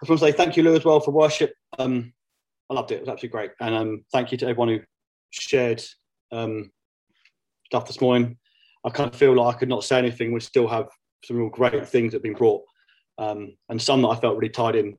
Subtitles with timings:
[0.00, 1.52] I just want to say thank you, Lou, as well for worship.
[1.78, 2.14] Um,
[2.70, 2.96] I loved it.
[2.96, 3.50] It was absolutely great.
[3.60, 4.80] And um, thank you to everyone who
[5.30, 5.82] shared
[6.32, 6.70] um,
[7.66, 8.38] stuff this morning.
[8.84, 10.32] I kind of feel like I could not say anything.
[10.32, 10.88] We still have
[11.24, 12.62] some real great things that have been brought,
[13.18, 14.96] um, and some that I felt really tied in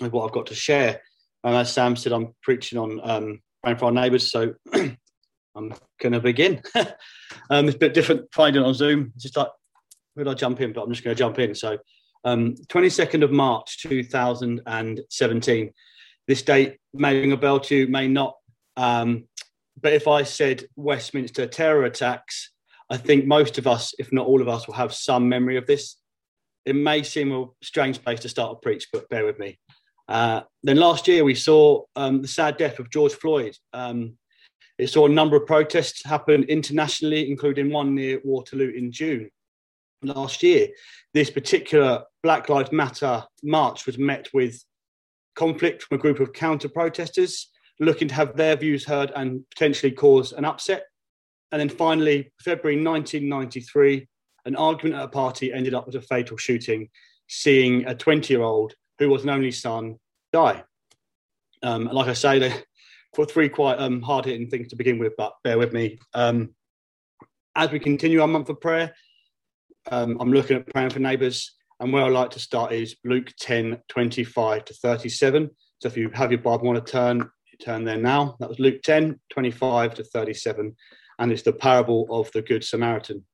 [0.00, 1.02] with what I've got to share.
[1.42, 6.12] And as Sam said, I'm preaching on um, praying for our neighbours, so I'm going
[6.12, 6.62] to begin.
[7.50, 9.12] um, it's a bit different finding on Zoom.
[9.14, 9.48] It's just like,
[10.14, 10.72] where did I jump in?
[10.72, 11.54] But I'm just going to jump in.
[11.54, 11.76] So,
[12.24, 15.70] um, 22nd of March 2017.
[16.26, 18.36] This date may ring a bell to you, may not.
[18.76, 19.24] Um,
[19.80, 22.50] but if I said Westminster terror attacks,
[22.90, 25.66] I think most of us, if not all of us, will have some memory of
[25.66, 25.96] this.
[26.64, 29.58] It may seem a strange place to start a preach, but bear with me.
[30.08, 33.56] Uh, then last year we saw um, the sad death of George Floyd.
[33.72, 34.16] Um,
[34.78, 39.30] it saw a number of protests happen internationally, including one near Waterloo in June
[40.06, 40.68] last year.
[41.12, 44.62] This particular Black Lives Matter march was met with
[45.34, 49.92] conflict from a group of counter protesters looking to have their views heard and potentially
[49.92, 50.84] cause an upset.
[51.50, 54.06] And then finally, February 1993,
[54.46, 56.88] an argument at a party ended up with a fatal shooting,
[57.28, 59.96] seeing a 20 year old who was an only son
[60.32, 60.62] die.
[61.62, 62.54] Um, like I say, they
[63.14, 65.98] for three quite um, hard hitting things to begin with, but bear with me.
[66.12, 66.54] Um,
[67.56, 68.94] as we continue our month of prayer,
[69.90, 73.32] um, I'm looking at praying for neighbours, and where I like to start is Luke
[73.40, 75.50] 10 25 to 37.
[75.80, 77.28] So if you have your Bible, want to turn,
[77.62, 78.36] turn there now.
[78.40, 80.74] That was Luke 10 25 to 37,
[81.18, 83.24] and it's the parable of the Good Samaritan.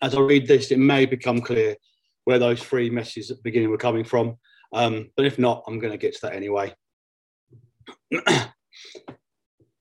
[0.00, 1.76] As I read this, it may become clear
[2.24, 4.36] where those three messages at the beginning were coming from.
[4.72, 6.74] Um, but if not, I'm going to get to that anyway.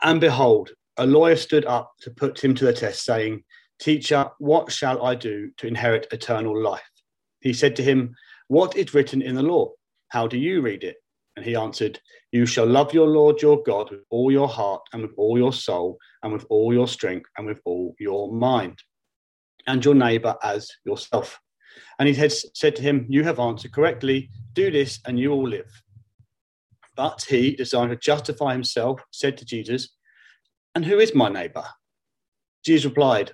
[0.03, 3.43] and behold, a lawyer stood up to put him to the test, saying,
[3.81, 6.87] Teacher, what shall I do to inherit eternal life?
[7.39, 8.15] He said to him,
[8.47, 9.71] What is written in the law?
[10.09, 10.97] How do you read it?
[11.35, 11.99] And he answered,
[12.31, 15.51] You shall love your Lord your God with all your heart and with all your
[15.51, 18.77] soul and with all your strength and with all your mind,
[19.65, 21.39] and your neighbor as yourself.
[21.97, 24.29] And he had said to him, You have answered correctly.
[24.53, 25.71] Do this and you will live.
[26.95, 29.89] But he, desiring to justify himself, said to Jesus,
[30.75, 31.63] And who is my neighbor?
[32.63, 33.33] Jesus replied,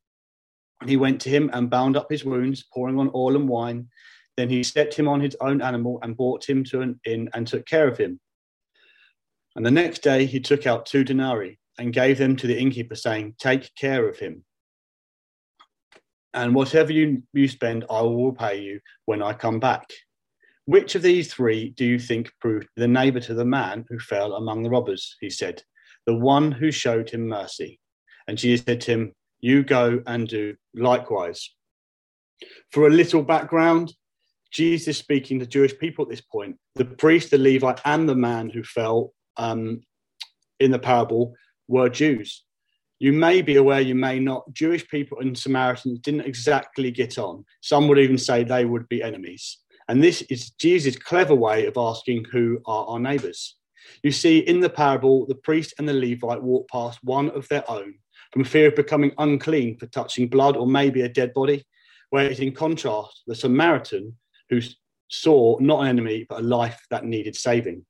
[0.85, 3.87] He went to him and bound up his wounds, pouring on oil and wine.
[4.37, 7.45] Then he set him on his own animal and brought him to an inn and
[7.45, 8.19] took care of him.
[9.55, 12.95] And the next day he took out two denarii and gave them to the innkeeper,
[12.95, 14.43] saying, Take care of him.
[16.33, 19.91] And whatever you, you spend, I will pay you when I come back.
[20.65, 24.33] Which of these three do you think proved the neighbor to the man who fell
[24.33, 25.17] among the robbers?
[25.19, 25.61] He said,
[26.05, 27.79] The one who showed him mercy.
[28.27, 31.49] And Jesus said to him, You go and do likewise.
[32.71, 33.93] For a little background,
[34.51, 36.57] Jesus speaking to Jewish people at this point.
[36.75, 39.81] The priest, the Levite, and the man who fell um,
[40.59, 41.33] in the parable
[41.67, 42.43] were Jews.
[42.99, 44.53] You may be aware, you may not.
[44.53, 47.45] Jewish people and Samaritans didn't exactly get on.
[47.61, 49.57] Some would even say they would be enemies.
[49.87, 53.55] And this is Jesus' clever way of asking who are our neighbours.
[54.03, 57.69] You see, in the parable, the priest and the Levite walk past one of their
[57.69, 57.95] own
[58.31, 61.65] from fear of becoming unclean for touching blood or maybe a dead body,
[62.09, 64.15] whereas in contrast, the Samaritan
[64.49, 64.61] who
[65.09, 67.85] saw not an enemy but a life that needed saving.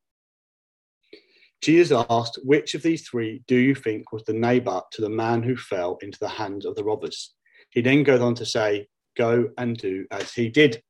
[1.61, 5.43] Jesus asked, Which of these three do you think was the neighbor to the man
[5.43, 7.35] who fell into the hands of the robbers?
[7.69, 10.81] He then goes on to say, Go and do as he did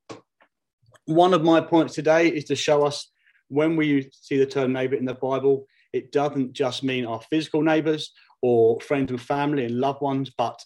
[1.06, 3.12] one of my points today is to show us
[3.50, 7.62] when we see the term neighbor in the Bible, it doesn't just mean our physical
[7.62, 10.64] neighbors or friends and family and loved ones, but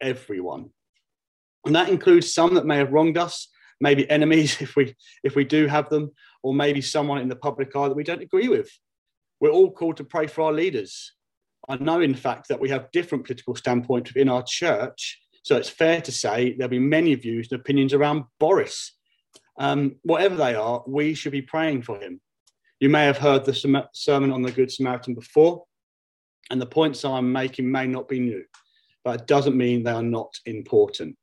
[0.00, 0.70] everyone.
[1.66, 3.48] And that includes some that may have wronged us,
[3.80, 7.74] maybe enemies if we if we do have them, or maybe someone in the public
[7.76, 8.70] eye that we don't agree with.
[9.40, 11.12] We're all called to pray for our leaders.
[11.68, 15.20] I know, in fact, that we have different political standpoints within our church.
[15.44, 18.98] So it's fair to say there'll be many views and opinions around Boris
[19.58, 22.20] um, whatever they are, we should be praying for him.
[22.80, 25.64] You may have heard the sermon on the Good Samaritan before,
[26.50, 28.44] and the points I'm making may not be new,
[29.04, 31.16] but it doesn't mean they are not important.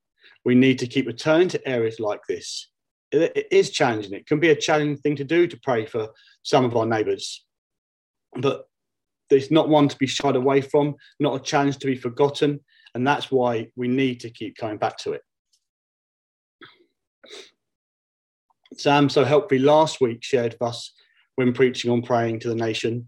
[0.43, 2.69] We need to keep returning to areas like this,
[3.11, 4.13] it, it is challenging.
[4.13, 6.09] It can be a challenging thing to do to pray for
[6.43, 7.45] some of our neighbours,
[8.37, 8.65] but
[9.29, 12.59] it's not one to be shied away from, not a challenge to be forgotten,
[12.93, 15.21] and that's why we need to keep coming back to it.
[18.77, 20.93] Sam so helpfully last week shared with us
[21.35, 23.07] when preaching on praying to the nation,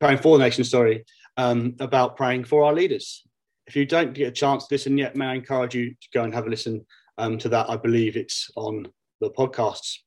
[0.00, 1.04] praying for the nation, sorry,
[1.36, 3.22] um, about praying for our leaders.
[3.66, 6.22] If you don't get a chance to listen yet, may I encourage you to go
[6.22, 6.86] and have a listen
[7.18, 7.68] um, to that.
[7.68, 8.88] I believe it's on
[9.20, 9.98] the podcasts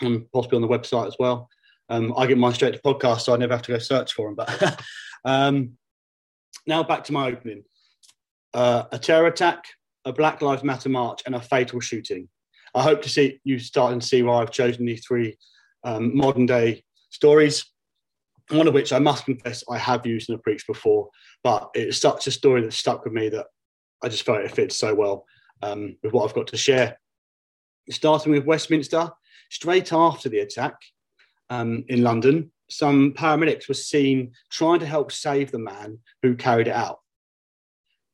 [0.00, 1.48] and possibly on the website as well.
[1.88, 4.28] Um, I get mine straight to podcast, so I never have to go search for
[4.28, 4.34] them.
[4.34, 4.80] But
[5.24, 5.72] um,
[6.66, 7.64] now back to my opening:
[8.52, 9.64] uh, a terror attack,
[10.04, 12.28] a Black Lives Matter march, and a fatal shooting.
[12.74, 15.36] I hope to see you starting to see why I've chosen these three
[15.84, 17.64] um, modern day stories.
[18.50, 21.08] One of which I must confess I have used in a preach before,
[21.42, 23.46] but it's such a story that stuck with me that
[24.02, 25.24] I just felt it fits so well
[25.62, 26.98] um, with what I've got to share.
[27.90, 29.10] Starting with Westminster,
[29.50, 30.74] straight after the attack
[31.48, 36.68] um, in London, some paramedics were seen trying to help save the man who carried
[36.68, 37.00] it out.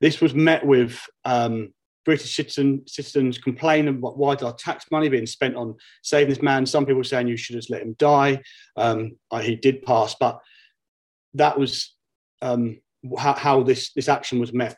[0.00, 1.72] This was met with um,
[2.04, 6.64] British citizen, citizens complaining about why our tax money being spent on saving this man.
[6.64, 8.40] Some people saying you should just let him die.
[8.76, 10.40] Um, he did pass, but
[11.34, 11.94] that was
[12.42, 12.80] um,
[13.18, 14.76] how, how, this, this action was met.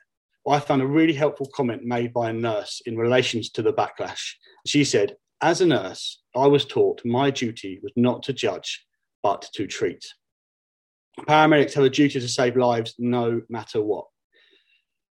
[0.48, 4.32] I found a really helpful comment made by a nurse in relations to the backlash.
[4.66, 8.84] She said, As a nurse, I was taught my duty was not to judge,
[9.22, 10.04] but to treat.
[11.20, 14.06] Paramedics have a duty to save lives no matter what.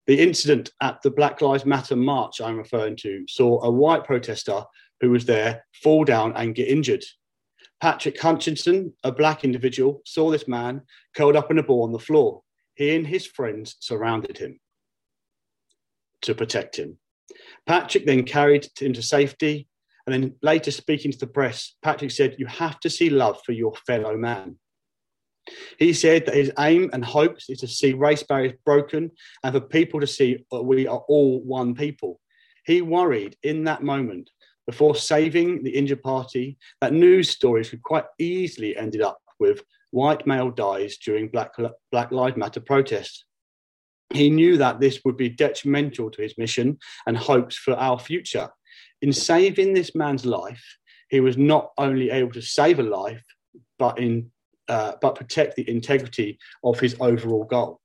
[0.07, 4.63] The incident at the Black Lives Matter march I'm referring to saw a white protester
[4.99, 7.03] who was there fall down and get injured.
[7.79, 10.81] Patrick Hutchinson, a black individual, saw this man
[11.15, 12.43] curled up in a ball on the floor.
[12.75, 14.59] He and his friends surrounded him
[16.21, 16.97] to protect him.
[17.65, 19.67] Patrick then carried him to safety.
[20.05, 23.51] And then later, speaking to the press, Patrick said, You have to see love for
[23.51, 24.57] your fellow man.
[25.79, 29.11] He said that his aim and hopes is to see race barriers broken
[29.43, 32.19] and for people to see that we are all one people.
[32.65, 34.29] He worried in that moment
[34.67, 40.25] before saving the injured party that news stories could quite easily ended up with white
[40.27, 41.51] male dies during Black,
[41.91, 43.25] Black Lives Matter protests.
[44.13, 46.77] He knew that this would be detrimental to his mission
[47.07, 48.49] and hopes for our future.
[49.01, 50.63] In saving this man's life,
[51.09, 53.23] he was not only able to save a life,
[53.79, 54.31] but in
[54.67, 57.79] uh, but protect the integrity of his overall goal.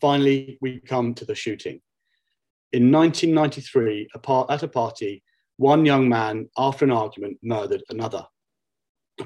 [0.00, 1.80] Finally, we come to the shooting.
[2.72, 5.22] In 1993, a part, at a party,
[5.56, 8.24] one young man, after an argument, murdered another.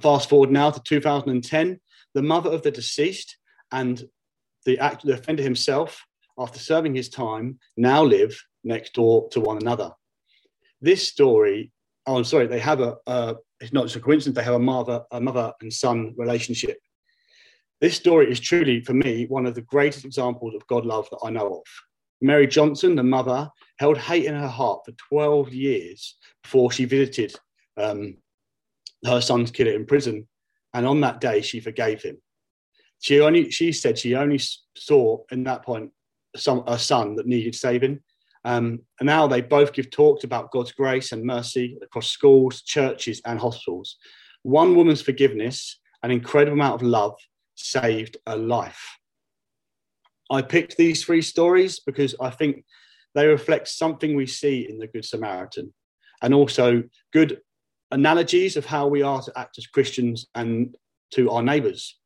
[0.00, 1.80] Fast forward now to 2010,
[2.14, 3.36] the mother of the deceased
[3.70, 4.02] and
[4.64, 6.02] the, act, the offender himself,
[6.38, 9.92] after serving his time, now live next door to one another.
[10.80, 11.70] This story,
[12.06, 14.58] oh, I'm sorry, they have a, a it's not just a coincidence, they have a
[14.58, 16.78] mother, a mother and son relationship.
[17.80, 21.20] This story is truly, for me, one of the greatest examples of God love that
[21.24, 21.62] I know of.
[22.20, 27.34] Mary Johnson, the mother, held hate in her heart for 12 years before she visited
[27.76, 28.16] um,
[29.04, 30.26] her son's killer in prison.
[30.72, 32.16] And on that day, she forgave him.
[33.00, 34.40] She only she said she only
[34.76, 35.90] saw in that point
[36.36, 38.00] some a son that needed saving.
[38.44, 43.22] Um, and now they both give talks about God's grace and mercy across schools, churches,
[43.24, 43.96] and hospitals.
[44.42, 47.14] One woman's forgiveness, an incredible amount of love,
[47.54, 48.98] saved a life.
[50.30, 52.64] I picked these three stories because I think
[53.14, 55.72] they reflect something we see in the Good Samaritan
[56.20, 56.82] and also
[57.12, 57.40] good
[57.90, 60.76] analogies of how we are to act as Christians and
[61.12, 61.96] to our neighbours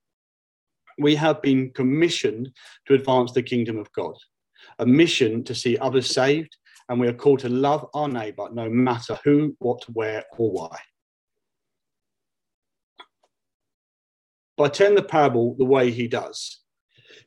[0.99, 2.53] we have been commissioned
[2.87, 4.15] to advance the kingdom of God,
[4.79, 6.57] a mission to see others saved,
[6.89, 10.77] and we are called to love our neighbour no matter who, what, where, or why.
[14.57, 16.61] By telling the parable the way he does,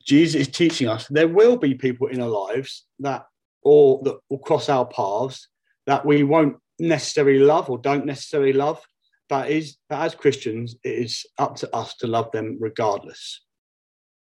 [0.05, 3.25] Jesus is teaching us there will be people in our lives that
[3.63, 5.47] or that will cross our paths
[5.85, 8.81] that we won't necessarily love or don't necessarily love,
[9.29, 13.41] but is but as Christians, it is up to us to love them regardless.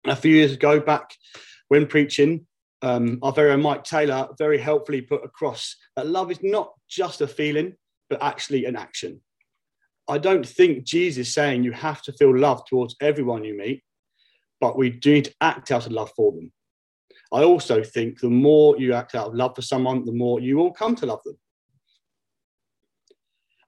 [0.06, 1.12] A few years ago, back
[1.68, 2.46] when preaching,
[2.86, 7.20] um, our very own Mike Taylor very helpfully put across that love is not just
[7.20, 7.74] a feeling,
[8.12, 9.22] but actually an action.
[10.08, 13.82] I don't think Jesus is saying you have to feel love towards everyone you meet,
[14.62, 16.51] but we do need to act out of love for them.
[17.34, 20.56] I also think the more you act out of love for someone, the more you
[20.58, 21.39] will come to love them.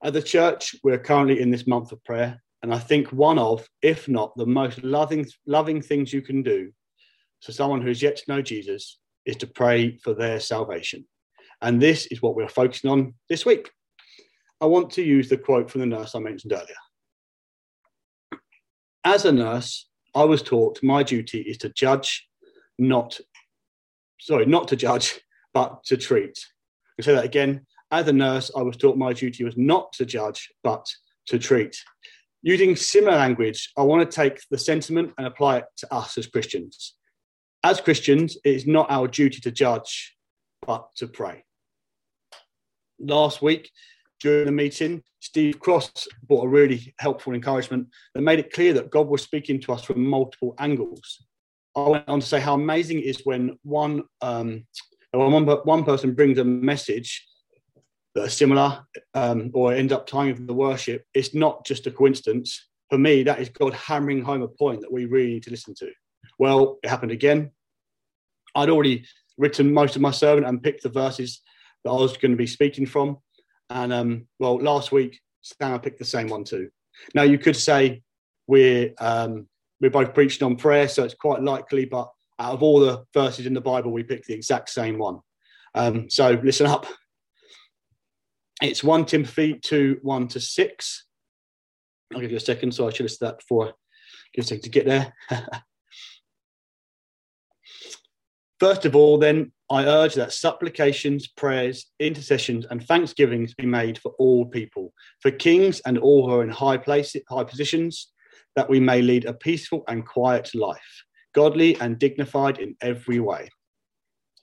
[0.00, 3.66] At the church, we're currently in this month of prayer, and I think one of,
[3.82, 6.70] if not the most loving, loving things you can do
[7.42, 8.98] to someone who is yet to know Jesus
[9.28, 11.06] is to pray for their salvation.
[11.60, 13.70] And this is what we're focusing on this week.
[14.60, 18.40] I want to use the quote from the nurse I mentioned earlier.
[19.04, 22.26] As a nurse, I was taught my duty is to judge,
[22.78, 23.20] not,
[24.18, 25.20] sorry, not to judge,
[25.54, 26.38] but to treat.
[26.98, 27.66] I say that again.
[27.90, 30.86] As a nurse, I was taught my duty was not to judge, but
[31.26, 31.76] to treat.
[32.42, 36.26] Using similar language, I want to take the sentiment and apply it to us as
[36.26, 36.97] Christians.
[37.68, 40.16] As Christians, it is not our duty to judge,
[40.66, 41.44] but to pray.
[42.98, 43.70] Last week,
[44.22, 48.88] during the meeting, Steve Cross brought a really helpful encouragement that made it clear that
[48.88, 51.26] God was speaking to us from multiple angles.
[51.76, 54.64] I went on to say how amazing it is when one um,
[55.10, 57.28] when one, one person brings a message
[58.14, 58.82] that similar
[59.12, 61.04] um, or end up tying the worship.
[61.12, 62.66] It's not just a coincidence.
[62.88, 65.74] For me, that is God hammering home a point that we really need to listen
[65.80, 65.90] to.
[66.38, 67.50] Well, it happened again.
[68.54, 69.04] I'd already
[69.36, 71.42] written most of my sermon and picked the verses
[71.84, 73.18] that I was going to be speaking from.
[73.70, 76.70] And um, well, last week, Sam picked the same one too.
[77.14, 78.02] Now, you could say
[78.46, 79.46] we're, um,
[79.80, 83.46] we're both preaching on prayer, so it's quite likely, but out of all the verses
[83.46, 85.20] in the Bible, we picked the exact same one.
[85.74, 86.86] Um, so listen up.
[88.60, 91.06] It's 1 Timothy 2 1 to 6.
[92.14, 93.70] I'll give you a second, so I should have that before I
[94.34, 95.12] give a second to get there.
[98.60, 104.12] First of all, then, I urge that supplications, prayers, intercessions, and thanksgivings be made for
[104.18, 108.12] all people, for kings and all who are in high places, high positions,
[108.56, 113.48] that we may lead a peaceful and quiet life, godly and dignified in every way.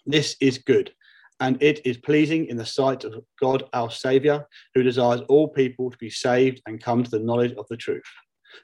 [0.05, 0.93] This is good,
[1.41, 5.91] and it is pleasing in the sight of God our Saviour, who desires all people
[5.91, 8.03] to be saved and come to the knowledge of the truth.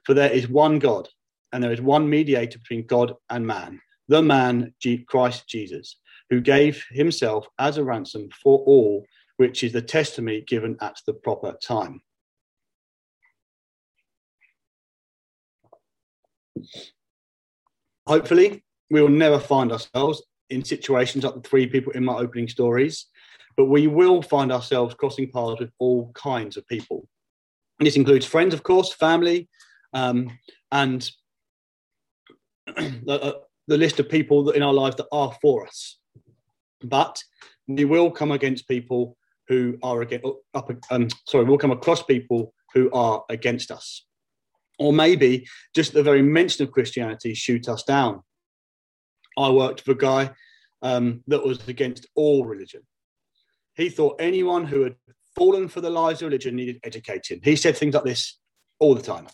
[0.05, 1.09] For there is one God,
[1.51, 3.81] and there is one mediator between God and man,
[4.11, 4.73] the man
[5.07, 5.95] Christ Jesus
[6.29, 9.05] who gave himself as a ransom for all,
[9.37, 12.01] which is the testimony given at the proper time.
[18.05, 22.49] Hopefully, we will never find ourselves in situations like the three people in my opening
[22.49, 23.05] stories,
[23.55, 27.07] but we will find ourselves crossing paths with all kinds of people.
[27.79, 29.47] This includes friends, of course, family,
[29.93, 30.37] um,
[30.71, 31.09] and
[33.71, 35.97] the, list of people in our lives that are for us.
[36.83, 37.23] But
[37.67, 42.53] we will come against people who are against, up, um, sorry, we'll come across people
[42.73, 44.05] who are against us.
[44.79, 48.21] Or maybe just the very mention of Christianity shoot us down.
[49.37, 50.31] I worked for a guy
[50.81, 52.81] um, that was against all religion.
[53.75, 54.95] He thought anyone who had
[55.35, 57.39] fallen for the lies of religion needed educating.
[57.43, 58.39] He said things like this
[58.79, 59.27] all the time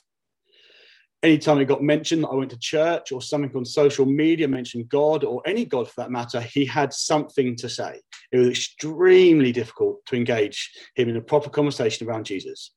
[1.24, 4.90] anytime it got mentioned that I went to church or something on social media mentioned
[4.90, 8.02] God or any God for that matter, he had something to say.
[8.32, 12.74] It was extremely difficult to engage him in a proper conversation around Jesus.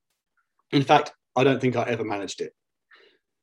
[0.72, 2.52] In fact, I don't think I ever managed it.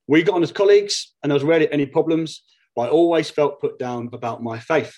[0.08, 2.44] We got on as colleagues and there was rarely any problems,
[2.76, 4.94] but I always felt put down about my faith.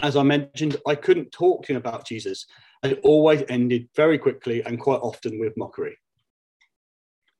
[0.00, 2.46] As I mentioned, I couldn't talk to him about Jesus.
[2.82, 5.98] And it always ended very quickly and quite often with mockery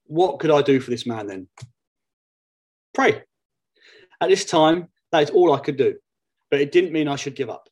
[0.08, 1.48] what could I do for this man then?
[2.94, 3.22] Pray.
[4.20, 5.96] At this time, that is all I could do,
[6.50, 7.68] but it didn't mean I should give up.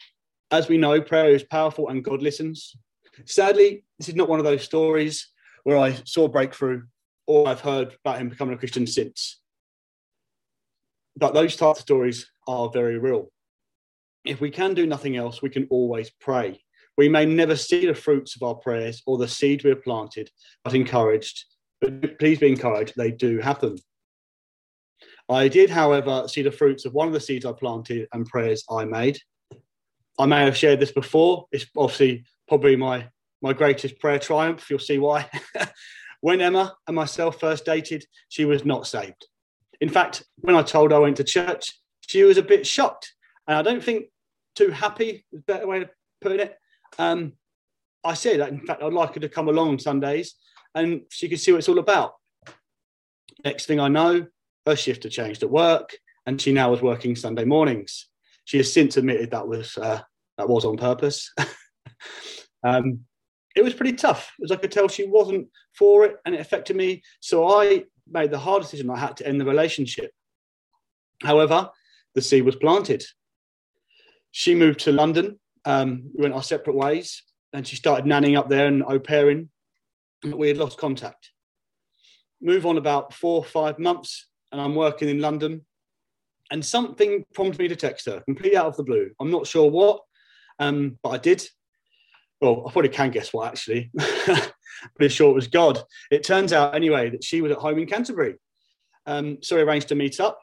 [0.50, 2.76] As we know, prayer is powerful and God listens.
[3.25, 5.28] Sadly, this is not one of those stories
[5.64, 6.83] where I saw breakthrough
[7.26, 9.40] or I've heard about him becoming a Christian since.
[11.16, 13.33] But those types of stories are very real.
[14.25, 16.62] If we can do nothing else, we can always pray.
[16.97, 20.31] We may never see the fruits of our prayers or the seed we have planted,
[20.62, 21.45] but encouraged
[21.80, 23.76] but please be encouraged, they do happen.
[25.28, 28.64] I did, however, see the fruits of one of the seeds I planted and prayers
[28.71, 29.18] I made.
[30.18, 31.47] I may have shared this before.
[31.50, 33.09] It's obviously probably my,
[33.42, 34.71] my greatest prayer triumph.
[34.71, 35.28] You'll see why.
[36.21, 39.26] when Emma and myself first dated, she was not saved.
[39.80, 43.12] In fact, when I told her I went to church, she was a bit shocked.
[43.49, 44.06] And I don't think
[44.54, 45.90] too happy is a better way of
[46.21, 46.56] putting it.
[46.99, 47.33] Um,
[48.04, 50.35] I said that, in fact, I'd like her to come along on Sundays
[50.76, 52.14] and she could see what it's all about.
[53.45, 54.26] Next thing I know,
[54.66, 58.09] her shift had changed at work, and she now was working Sunday mornings.
[58.45, 60.00] She has since admitted that was uh,
[60.38, 61.33] that was on purpose.
[62.62, 63.00] um,
[63.56, 66.76] it was pretty tough, as I could tell she wasn't for it, and it affected
[66.76, 67.02] me.
[67.21, 68.90] So I made the hard decision.
[68.90, 70.11] I had to end the relationship.
[71.23, 71.71] However,
[72.14, 73.02] the seed was planted.
[74.30, 75.40] She moved to London.
[75.64, 77.23] Um, we went our separate ways,
[77.54, 79.49] and she started nannying up there and au pairing
[80.25, 81.30] we had lost contact.
[82.40, 85.64] Move on about four or five months, and I'm working in London,
[86.50, 89.11] and something prompted me to text her completely out of the blue.
[89.20, 90.00] I'm not sure what,
[90.58, 91.46] um, but I did.
[92.40, 93.90] well, I probably can guess what actually.
[94.96, 95.82] Pretty sure it was God.
[96.11, 98.37] It turns out anyway that she was at home in Canterbury.
[99.06, 100.38] Um, so we arranged to meet up.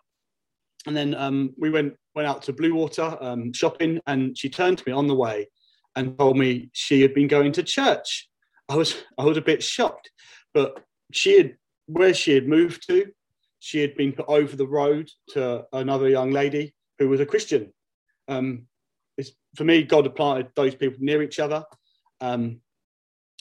[0.86, 4.84] And then um, we went went out to Bluewater um, shopping, and she turned to
[4.86, 5.48] me on the way
[5.96, 8.30] and told me she had been going to church.
[8.74, 10.10] I was I was a bit shocked,
[10.52, 13.12] but she had where she had moved to,
[13.60, 17.72] she had been put over the road to another young lady who was a Christian.
[18.28, 18.66] Um,
[19.56, 21.64] for me, God had planted those people near each other.
[22.20, 22.62] Um,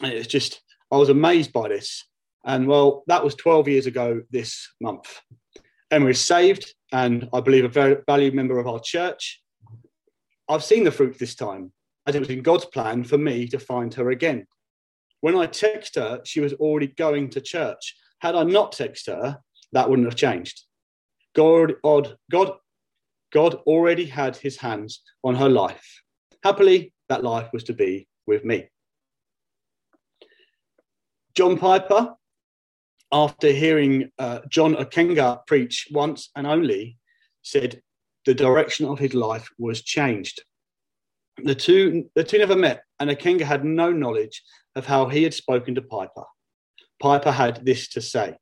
[0.02, 0.60] and it's just,
[0.90, 2.04] I was amazed by this.
[2.44, 5.20] And well, that was 12 years ago this month.
[5.90, 9.40] Emma is saved, and I believe a very valued member of our church.
[10.46, 11.72] I've seen the fruit this time,
[12.06, 14.46] as it was in God's plan for me to find her again.
[15.22, 17.96] When I texted her, she was already going to church.
[18.18, 19.38] Had I not texted her,
[19.72, 20.62] that wouldn't have changed.
[21.34, 22.50] God, God, God,
[23.32, 26.02] God already had his hands on her life.
[26.42, 28.68] Happily, that life was to be with me.
[31.36, 32.16] John Piper,
[33.12, 36.98] after hearing uh, John Ockenga preach once and only,
[37.42, 37.80] said
[38.26, 40.42] the direction of his life was changed.
[41.44, 44.42] The two, the two never met, and Ockenga had no knowledge
[44.74, 46.24] of how he had spoken to Piper.
[47.00, 48.36] Piper had this to say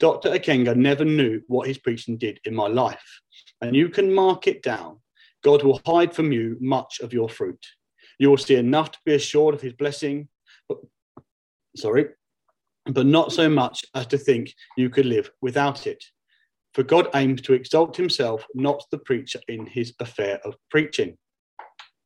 [0.00, 0.30] Dr.
[0.30, 3.20] Ockenga never knew what his preaching did in my life,
[3.60, 4.98] and you can mark it down.
[5.44, 7.64] God will hide from you much of your fruit.
[8.18, 10.28] You will see enough to be assured of his blessing,
[10.68, 10.78] but,
[11.76, 12.06] sorry,
[12.86, 16.02] but not so much as to think you could live without it.
[16.74, 21.16] For God aims to exalt himself, not the preacher in his affair of preaching.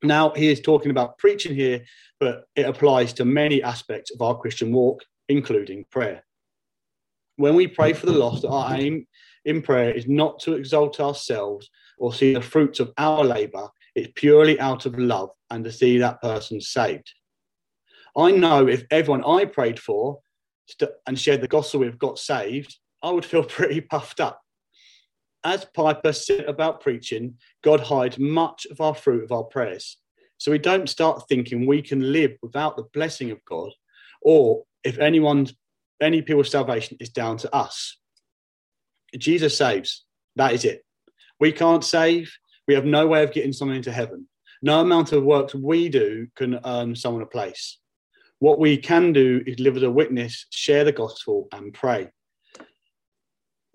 [0.02, 1.84] Now, he is talking about preaching here,
[2.20, 6.24] but it applies to many aspects of our Christian walk, including prayer.
[7.36, 9.06] When we pray for the lost, our aim
[9.44, 13.68] in prayer is not to exalt ourselves or see the fruits of our labour.
[13.94, 17.10] It's purely out of love and to see that person saved.
[18.16, 20.18] I know if everyone I prayed for
[21.06, 24.40] and shared the gospel with got saved, I would feel pretty puffed up.
[25.46, 29.96] As Piper said about preaching, God hides much of our fruit of our prayers.
[30.38, 33.70] So we don't start thinking we can live without the blessing of God,
[34.20, 35.54] or if anyone's
[36.02, 37.96] any people's salvation is down to us.
[39.16, 40.04] Jesus saves.
[40.34, 40.84] That is it.
[41.38, 42.36] We can't save.
[42.66, 44.26] We have no way of getting someone into heaven.
[44.62, 47.78] No amount of works we do can earn someone a place.
[48.40, 52.10] What we can do is live as a witness, share the gospel, and pray.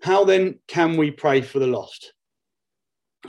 [0.02, 2.12] How then can we pray for the lost?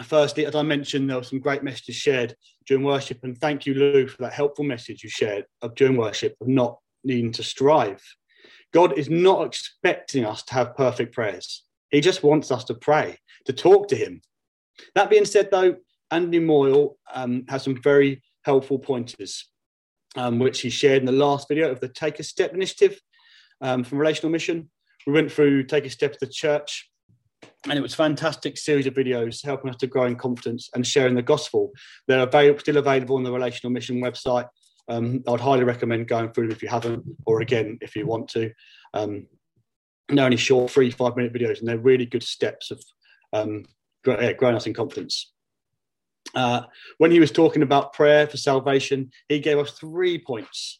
[0.01, 3.75] Firstly, as I mentioned, there were some great messages shared during worship, and thank you,
[3.75, 8.01] Lou, for that helpful message you shared of during worship of not needing to strive.
[8.73, 11.63] God is not expecting us to have perfect prayers.
[11.91, 14.21] He just wants us to pray, to talk to Him.
[14.95, 15.75] That being said, though,
[16.09, 19.47] Andy Moyle um, has some very helpful pointers,
[20.15, 22.99] um, which he shared in the last video of the Take a Step initiative
[23.62, 24.71] um, from Relational Mission.
[25.06, 26.89] We went through Take a Step to the Church,
[27.68, 31.16] and it was fantastic series of videos helping us to grow in confidence and sharing
[31.16, 31.72] the gospel.
[32.08, 34.48] They're available, still available on the Relational Mission website.
[34.89, 38.30] Um, I'd highly recommend going through them if you haven't, or again, if you want
[38.30, 38.52] to.
[38.94, 39.28] Um,
[40.10, 42.84] they're only short, three, five minute videos, and they're really good steps of
[43.32, 43.66] um,
[44.04, 45.32] growing us in confidence.
[46.36, 46.63] Uh,
[46.98, 50.80] when he was talking about prayer for salvation, he gave us three points.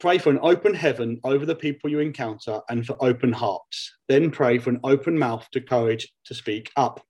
[0.00, 3.96] Pray for an open heaven over the people you encounter and for open hearts.
[4.08, 7.00] Then pray for an open mouth to courage to speak up.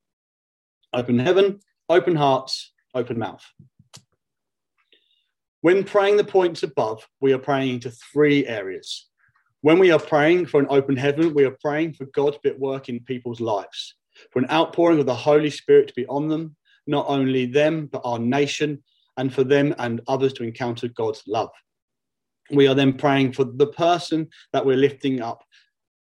[0.92, 3.44] Open heaven, open hearts, open mouth.
[5.62, 9.08] When praying the points above, we are praying into three areas.
[9.62, 12.50] When we are praying for an open heaven, we are praying for God to be
[12.50, 13.94] at work in people's lives,
[14.30, 16.54] for an outpouring of the Holy Spirit to be on them,
[16.86, 18.84] not only them, but our nation,
[19.16, 21.50] and for them and others to encounter God's love.
[22.50, 25.44] We are then praying for the person that we're lifting up,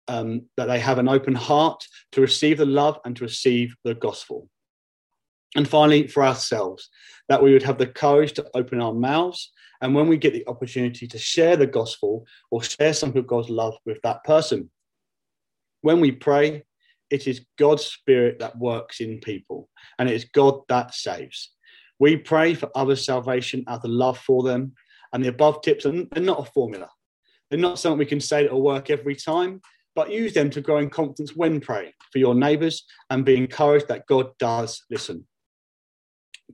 [0.08, 3.96] um, that they have an open heart to receive the love and to receive the
[3.96, 4.50] gospel.
[5.56, 6.90] And finally, for ourselves,
[7.30, 9.52] that we would have the courage to open our mouths.
[9.82, 13.50] And when we get the opportunity to share the gospel or share some of God's
[13.50, 14.70] love with that person,
[15.82, 16.66] when we pray,
[17.10, 19.70] it is God's spirit that works in people
[20.00, 21.52] and it is God that saves.
[22.00, 24.74] We pray for others' salvation out of love for them.
[25.16, 26.90] And the above tips are not a formula.
[27.50, 29.62] They're not something we can say that will work every time,
[29.96, 33.88] but use them to grow in confidence when praying for your neighbours and be encouraged
[33.88, 35.26] that God does listen.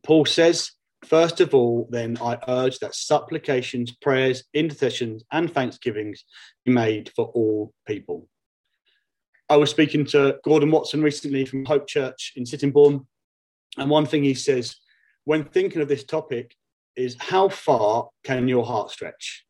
[0.03, 0.73] Paul says,
[1.05, 6.23] First of all, then, I urge that supplications, prayers, intercessions, and thanksgivings
[6.63, 8.29] be made for all people.
[9.49, 13.07] I was speaking to Gordon Watson recently from Hope Church in Sittingbourne,
[13.79, 14.75] and one thing he says
[15.23, 16.55] when thinking of this topic,
[16.95, 19.45] is how far can your heart stretch?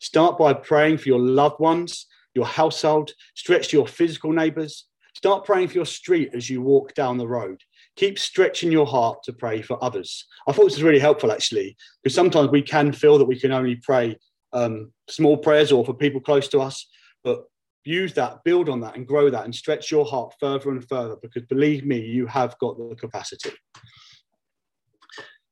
[0.00, 4.86] Start by praying for your loved ones, your household, stretch to your physical neighbors.
[5.14, 7.60] Start praying for your street as you walk down the road.
[7.96, 10.26] Keep stretching your heart to pray for others.
[10.46, 13.50] I thought this was really helpful actually, because sometimes we can feel that we can
[13.50, 14.16] only pray
[14.52, 16.88] um, small prayers or for people close to us,
[17.24, 17.44] but
[17.84, 21.16] use that, build on that, and grow that, and stretch your heart further and further.
[21.20, 23.50] Because believe me, you have got the capacity.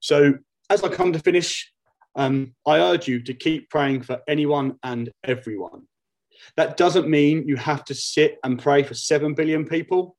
[0.00, 0.34] So,
[0.70, 1.72] as I come to finish,
[2.14, 5.82] um, I urge you to keep praying for anyone and everyone.
[6.56, 10.16] That doesn't mean you have to sit and pray for 7 billion people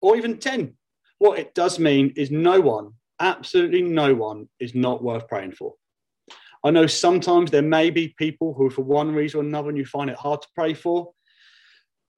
[0.00, 0.74] or even 10.
[1.18, 5.74] What it does mean is no one, absolutely no one, is not worth praying for.
[6.64, 10.10] I know sometimes there may be people who, for one reason or another, you find
[10.10, 11.12] it hard to pray for,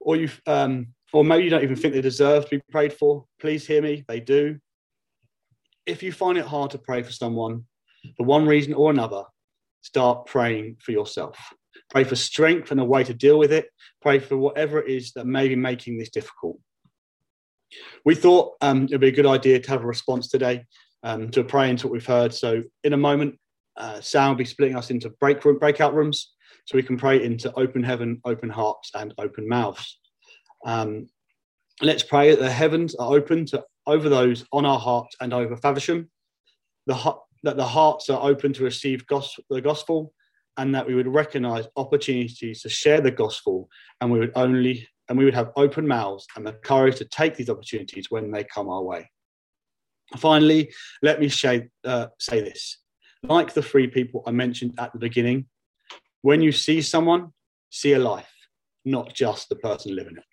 [0.01, 3.25] or you, um, or maybe you don't even think they deserve to be prayed for.
[3.41, 4.59] Please hear me; they do.
[5.87, 7.65] If you find it hard to pray for someone,
[8.17, 9.25] for one reason or another,
[9.81, 11.39] start praying for yourself.
[11.91, 13.67] Pray for strength and a way to deal with it.
[14.01, 16.59] Pray for whatever it is that may be making this difficult.
[18.05, 20.65] We thought um, it'd be a good idea to have a response today
[21.03, 22.33] um, to pray into what we've heard.
[22.33, 23.39] So, in a moment,
[23.77, 26.33] uh, Sam will be splitting us into break room, breakout rooms
[26.67, 29.99] so we can pray into open heaven, open hearts, and open mouths.
[30.65, 31.09] Um,
[31.81, 35.57] let's pray that the heavens are open to over those on our hearts and over
[35.57, 36.09] Faversham.
[36.87, 40.13] The, that the hearts are open to receive gospel, the gospel
[40.57, 43.69] and that we would recognize opportunities to share the gospel
[44.01, 47.37] and we would only and we would have open mouths and the courage to take
[47.37, 49.11] these opportunities when they come our way
[50.17, 52.79] finally let me say, uh, say this
[53.25, 55.47] like the three people i mentioned at the beginning
[56.23, 57.31] when you see someone
[57.71, 58.29] see a life
[58.85, 60.25] not just the person living it